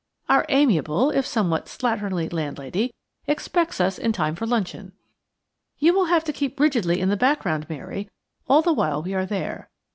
[0.29, 2.91] Our amiable, if somewhat slatternly, landlady
[3.27, 4.93] expects us in time for luncheon.
[5.77, 8.09] You will have to keep rigidly in the background, Mary,
[8.49, 9.69] all the while we are there.